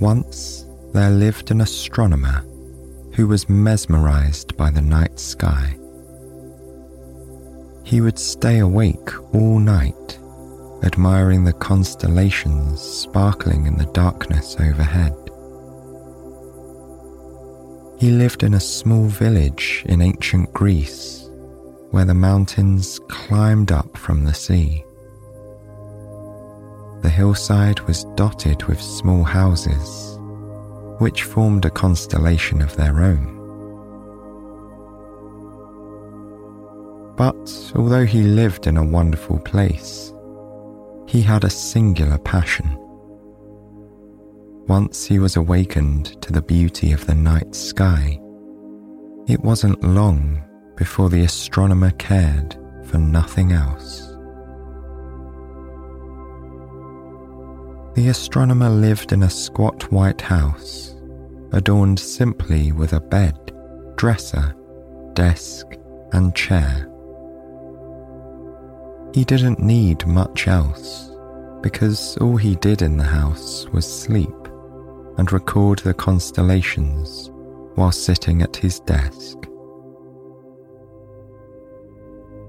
Once 0.00 0.66
there 0.92 1.10
lived 1.10 1.50
an 1.50 1.60
astronomer 1.60 2.44
who 3.14 3.26
was 3.26 3.48
mesmerized 3.48 4.56
by 4.56 4.70
the 4.70 4.80
night 4.80 5.18
sky. 5.18 5.76
He 7.84 8.00
would 8.00 8.18
stay 8.18 8.58
awake 8.58 9.10
all 9.34 9.58
night, 9.58 10.18
admiring 10.84 11.42
the 11.42 11.52
constellations 11.54 12.80
sparkling 12.80 13.66
in 13.66 13.76
the 13.76 13.86
darkness 13.86 14.56
overhead. 14.60 15.14
He 17.98 18.10
lived 18.10 18.44
in 18.44 18.54
a 18.54 18.60
small 18.60 19.06
village 19.06 19.82
in 19.86 20.00
ancient 20.00 20.52
Greece 20.52 21.28
where 21.90 22.04
the 22.04 22.14
mountains 22.14 23.00
climbed 23.08 23.72
up 23.72 23.96
from 23.96 24.24
the 24.24 24.34
sea. 24.34 24.84
The 27.00 27.10
hillside 27.10 27.80
was 27.80 28.04
dotted 28.16 28.64
with 28.64 28.82
small 28.82 29.22
houses, 29.22 30.18
which 30.98 31.22
formed 31.22 31.64
a 31.64 31.70
constellation 31.70 32.60
of 32.60 32.76
their 32.76 33.02
own. 33.02 33.36
But 37.16 37.72
although 37.74 38.06
he 38.06 38.22
lived 38.22 38.66
in 38.66 38.76
a 38.76 38.84
wonderful 38.84 39.38
place, 39.40 40.12
he 41.06 41.22
had 41.22 41.44
a 41.44 41.50
singular 41.50 42.18
passion. 42.18 42.76
Once 44.66 45.06
he 45.06 45.18
was 45.18 45.36
awakened 45.36 46.20
to 46.20 46.32
the 46.32 46.42
beauty 46.42 46.92
of 46.92 47.06
the 47.06 47.14
night 47.14 47.54
sky, 47.54 48.20
it 49.26 49.40
wasn't 49.40 49.82
long 49.82 50.42
before 50.76 51.08
the 51.08 51.22
astronomer 51.22 51.90
cared 51.92 52.56
for 52.84 52.98
nothing 52.98 53.52
else. 53.52 54.07
The 57.98 58.10
astronomer 58.10 58.70
lived 58.70 59.12
in 59.12 59.24
a 59.24 59.28
squat 59.28 59.90
white 59.90 60.20
house, 60.20 60.94
adorned 61.50 61.98
simply 61.98 62.70
with 62.70 62.92
a 62.92 63.00
bed, 63.00 63.52
dresser, 63.96 64.54
desk, 65.14 65.66
and 66.12 66.32
chair. 66.32 66.88
He 69.12 69.24
didn't 69.24 69.58
need 69.58 70.06
much 70.06 70.46
else 70.46 71.10
because 71.60 72.16
all 72.18 72.36
he 72.36 72.54
did 72.54 72.82
in 72.82 72.98
the 72.98 73.02
house 73.02 73.66
was 73.72 73.84
sleep 73.84 74.46
and 75.16 75.32
record 75.32 75.80
the 75.80 75.92
constellations 75.92 77.32
while 77.74 77.90
sitting 77.90 78.42
at 78.42 78.54
his 78.54 78.78
desk. 78.78 79.38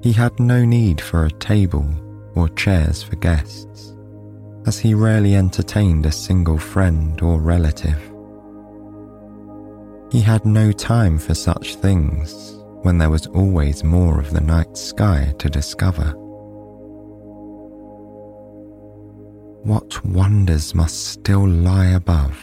He 0.04 0.12
had 0.12 0.40
no 0.40 0.64
need 0.64 1.02
for 1.02 1.26
a 1.26 1.32
table 1.32 1.90
or 2.36 2.50
chairs 2.50 3.02
for 3.02 3.16
guests 3.16 3.96
as 4.70 4.78
he 4.78 4.94
rarely 4.94 5.36
entertained 5.36 6.06
a 6.06 6.12
single 6.12 6.60
friend 6.60 7.20
or 7.24 7.42
relative. 7.42 8.00
He 10.12 10.22
had 10.22 10.46
no 10.46 10.72
time 10.72 11.18
for 11.18 11.34
such 11.34 11.74
things 11.74 12.56
when 12.84 13.00
there 13.00 13.10
was 13.10 13.26
always 13.26 13.84
more 13.84 14.20
of 14.20 14.30
the 14.30 14.42
night 14.42 14.78
sky 14.78 15.34
to 15.40 15.50
discover. 15.50 16.12
What 19.64 20.06
wonders 20.06 20.76
must 20.76 21.08
still 21.08 21.48
lie 21.48 21.94
above 22.02 22.38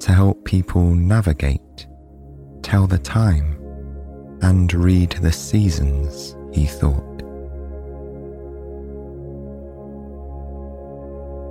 to 0.00 0.12
help 0.12 0.44
people 0.44 0.92
navigate, 0.92 1.86
tell 2.62 2.88
the 2.88 2.98
time, 2.98 3.56
and 4.42 4.74
read 4.74 5.12
the 5.12 5.32
seasons, 5.32 6.36
he 6.52 6.66
thought. 6.66 7.22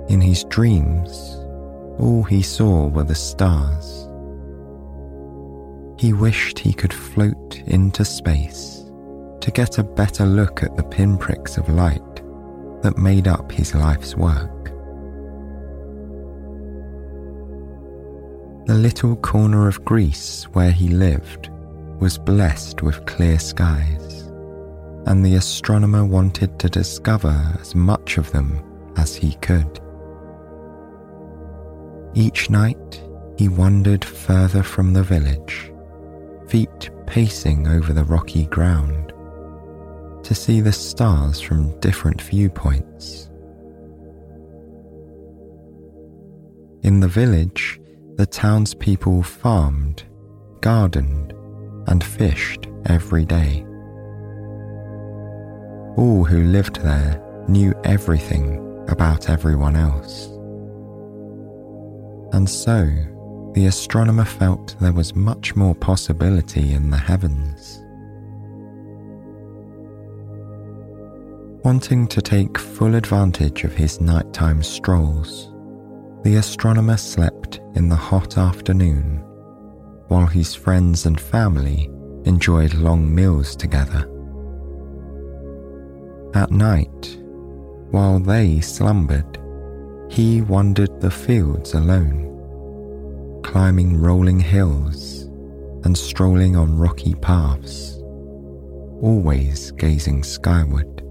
In 0.08 0.22
his 0.22 0.44
dreams, 0.44 1.36
all 1.98 2.22
he 2.22 2.40
saw 2.40 2.86
were 2.88 3.04
the 3.04 3.14
stars. 3.14 4.08
He 5.98 6.14
wished 6.14 6.58
he 6.58 6.72
could 6.72 6.94
float 6.94 7.60
into 7.66 8.06
space 8.06 8.90
to 9.40 9.50
get 9.50 9.76
a 9.76 9.84
better 9.84 10.24
look 10.24 10.62
at 10.62 10.76
the 10.76 10.82
pinpricks 10.82 11.58
of 11.58 11.68
light 11.68 12.00
that 12.82 12.96
made 12.96 13.28
up 13.28 13.52
his 13.52 13.74
life's 13.74 14.16
work. 14.16 14.72
The 18.66 18.74
little 18.74 19.16
corner 19.16 19.68
of 19.68 19.84
Greece 19.84 20.44
where 20.52 20.70
he 20.70 20.88
lived 20.88 21.50
was 22.00 22.16
blessed 22.16 22.82
with 22.82 23.04
clear 23.04 23.38
skies, 23.38 24.22
and 25.06 25.24
the 25.24 25.34
astronomer 25.34 26.04
wanted 26.04 26.58
to 26.60 26.70
discover 26.70 27.58
as 27.60 27.74
much 27.74 28.16
of 28.16 28.30
them 28.30 28.62
as 28.96 29.14
he 29.14 29.34
could. 29.36 29.80
Each 32.18 32.50
night 32.50 33.00
he 33.36 33.48
wandered 33.48 34.04
further 34.04 34.64
from 34.64 34.92
the 34.92 35.04
village, 35.04 35.72
feet 36.48 36.90
pacing 37.06 37.68
over 37.68 37.92
the 37.92 38.02
rocky 38.02 38.46
ground, 38.46 39.12
to 40.24 40.34
see 40.34 40.60
the 40.60 40.72
stars 40.72 41.40
from 41.40 41.78
different 41.78 42.20
viewpoints. 42.20 43.30
In 46.82 46.98
the 46.98 47.06
village, 47.06 47.80
the 48.16 48.26
townspeople 48.26 49.22
farmed, 49.22 50.02
gardened, 50.60 51.32
and 51.86 52.02
fished 52.02 52.66
every 52.86 53.26
day. 53.26 53.64
All 55.96 56.24
who 56.24 56.42
lived 56.42 56.82
there 56.82 57.22
knew 57.46 57.72
everything 57.84 58.84
about 58.88 59.30
everyone 59.30 59.76
else. 59.76 60.30
And 62.32 62.48
so, 62.48 62.86
the 63.54 63.66
astronomer 63.66 64.24
felt 64.24 64.76
there 64.80 64.92
was 64.92 65.14
much 65.14 65.56
more 65.56 65.74
possibility 65.74 66.72
in 66.72 66.90
the 66.90 66.96
heavens. 66.96 67.82
Wanting 71.64 72.06
to 72.08 72.22
take 72.22 72.58
full 72.58 72.94
advantage 72.94 73.64
of 73.64 73.74
his 73.74 74.00
nighttime 74.00 74.62
strolls, 74.62 75.52
the 76.22 76.36
astronomer 76.36 76.96
slept 76.96 77.60
in 77.74 77.88
the 77.88 77.96
hot 77.96 78.38
afternoon 78.38 79.24
while 80.08 80.26
his 80.26 80.54
friends 80.54 81.06
and 81.06 81.20
family 81.20 81.90
enjoyed 82.24 82.74
long 82.74 83.14
meals 83.14 83.54
together. 83.54 84.10
At 86.34 86.50
night, 86.50 87.18
while 87.90 88.18
they 88.18 88.60
slumbered, 88.60 89.37
he 90.10 90.40
wandered 90.42 91.00
the 91.00 91.10
fields 91.10 91.74
alone, 91.74 92.24
climbing 93.44 94.00
rolling 94.00 94.40
hills 94.40 95.22
and 95.84 95.96
strolling 95.96 96.56
on 96.56 96.76
rocky 96.76 97.14
paths, 97.14 97.98
always 99.00 99.70
gazing 99.72 100.22
skyward. 100.24 101.02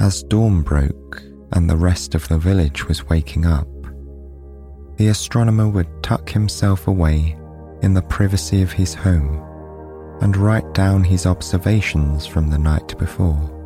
As 0.00 0.22
dawn 0.24 0.62
broke 0.62 1.22
and 1.52 1.68
the 1.68 1.76
rest 1.76 2.14
of 2.14 2.28
the 2.28 2.38
village 2.38 2.86
was 2.86 3.08
waking 3.08 3.46
up, 3.46 3.68
the 4.96 5.08
astronomer 5.08 5.68
would 5.68 5.88
tuck 6.02 6.28
himself 6.28 6.86
away 6.88 7.36
in 7.82 7.94
the 7.94 8.02
privacy 8.02 8.62
of 8.62 8.72
his 8.72 8.94
home 8.94 9.44
and 10.20 10.36
write 10.36 10.72
down 10.74 11.04
his 11.04 11.26
observations 11.26 12.26
from 12.26 12.50
the 12.50 12.58
night 12.58 12.98
before. 12.98 13.57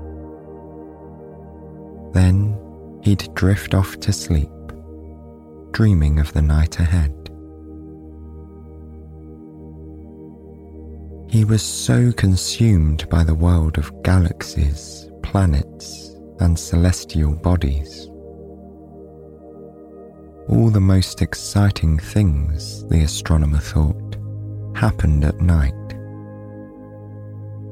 Then 2.13 2.59
he'd 3.03 3.35
drift 3.35 3.75
off 3.75 3.99
to 4.01 4.13
sleep, 4.13 4.51
dreaming 5.73 6.19
of 6.19 6.33
the 6.33 6.43
night 6.43 6.79
ahead. 6.79 7.13
He 11.29 11.45
was 11.47 11.63
so 11.63 12.13
consumed 12.13 13.09
by 13.09 13.25
the 13.25 13.35
world 13.35 13.79
of 13.79 14.03
galaxies, 14.03 15.09
planets, 15.23 16.15
and 16.41 16.59
celestial 16.59 17.35
bodies. 17.35 18.07
All 20.49 20.69
the 20.71 20.81
most 20.81 21.23
exciting 21.23 21.99
things, 21.99 22.87
the 22.89 23.03
astronomer 23.03 23.61
thought, 23.61 24.17
happened 24.75 25.25
at 25.25 25.41
night. 25.41 25.73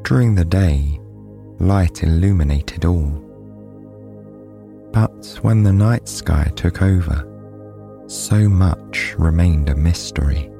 During 0.04 0.34
the 0.34 0.46
day, 0.46 0.98
light 1.58 2.02
illuminated 2.02 2.87
all. 2.87 3.30
But 4.92 5.38
when 5.42 5.62
the 5.62 5.72
night 5.72 6.08
sky 6.08 6.50
took 6.56 6.82
over, 6.82 7.26
so 8.08 8.48
much 8.48 9.14
remained 9.19 9.69
a 9.69 9.76
mystery. 9.76 10.50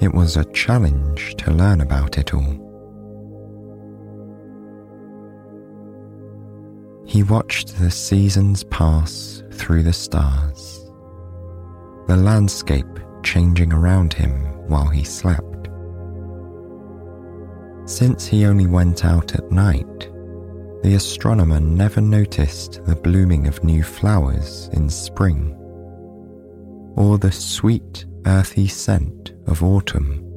It 0.00 0.14
was 0.14 0.36
a 0.36 0.44
challenge 0.52 1.34
to 1.36 1.52
learn 1.52 1.80
about 1.80 2.18
it 2.18 2.32
all. 2.32 2.58
He 7.04 7.24
watched 7.24 7.78
the 7.78 7.90
seasons 7.90 8.64
pass 8.64 9.42
through 9.52 9.82
the 9.82 9.92
stars, 9.92 10.90
the 12.06 12.16
landscape 12.16 12.86
changing 13.22 13.72
around 13.72 14.12
him 14.12 14.44
while 14.68 14.88
he 14.88 15.04
slept. 15.04 15.68
Since 17.84 18.26
he 18.26 18.44
only 18.44 18.66
went 18.66 19.04
out 19.04 19.34
at 19.34 19.50
night, 19.50 20.11
the 20.82 20.94
astronomer 20.94 21.60
never 21.60 22.00
noticed 22.00 22.84
the 22.84 22.96
blooming 22.96 23.46
of 23.46 23.62
new 23.62 23.82
flowers 23.82 24.68
in 24.72 24.88
spring 24.88 25.56
or 26.96 27.18
the 27.18 27.32
sweet 27.32 28.04
earthy 28.26 28.66
scent 28.66 29.32
of 29.46 29.62
autumn. 29.62 30.28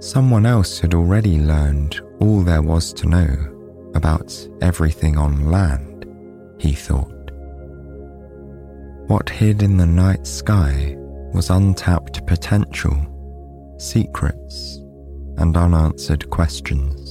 Someone 0.00 0.46
else 0.46 0.78
had 0.78 0.94
already 0.94 1.38
learned 1.38 2.00
all 2.20 2.42
there 2.42 2.62
was 2.62 2.92
to 2.92 3.08
know 3.08 3.90
about 3.94 4.32
everything 4.60 5.16
on 5.16 5.50
land, 5.50 6.04
he 6.58 6.72
thought. 6.72 7.12
What 9.08 9.28
hid 9.28 9.62
in 9.62 9.76
the 9.76 9.86
night 9.86 10.26
sky 10.26 10.96
was 11.32 11.50
untapped 11.50 12.26
potential, 12.26 12.96
secrets, 13.78 14.80
and 15.38 15.56
unanswered 15.56 16.28
questions. 16.30 17.05